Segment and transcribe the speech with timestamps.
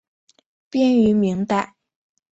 [0.71, 1.75] 编于明代。